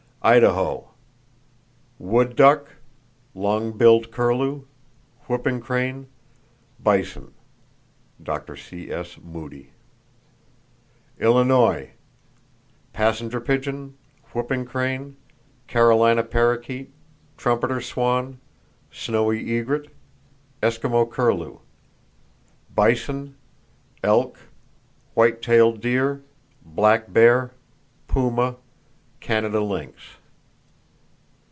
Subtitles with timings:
[0.23, 0.89] Idaho:
[1.97, 2.75] Wood duck,
[3.33, 4.65] long billed curlew,
[5.27, 6.09] whooping crane;
[6.79, 8.55] bison.—(Dr.
[8.55, 9.17] C.S.
[9.19, 9.71] Moody.)
[11.19, 11.93] Illinois:
[12.93, 13.97] Passenger pigeon,
[14.31, 15.17] whooping crane,
[15.65, 16.91] Carolina parrakeet,
[17.35, 18.39] trumpeter swan,
[18.91, 19.87] snowy egret,
[20.61, 21.57] Eskimo curlew;
[22.75, 23.33] bison,
[24.03, 24.37] elk,
[25.15, 26.21] white tailed deer,
[26.63, 27.53] black bear,
[28.07, 28.57] puma,
[29.19, 30.01] Canada lynx.